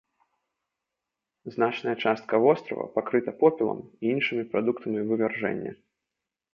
Значная 1.57 1.93
частка 2.05 2.33
вострава 2.45 2.89
пакрыта 2.97 3.31
попелам 3.45 3.79
і 3.87 4.03
іншымі 4.17 4.43
прадуктамі 4.53 4.99
вывяржэння. 5.13 5.71